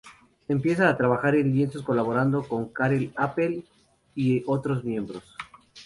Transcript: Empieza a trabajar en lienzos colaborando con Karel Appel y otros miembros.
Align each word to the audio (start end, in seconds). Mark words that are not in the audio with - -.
Empieza 0.47 0.89
a 0.89 0.97
trabajar 0.97 1.35
en 1.35 1.53
lienzos 1.53 1.83
colaborando 1.83 2.41
con 2.47 2.69
Karel 2.69 3.13
Appel 3.15 3.67
y 4.15 4.41
otros 4.47 4.83
miembros. 4.83 5.35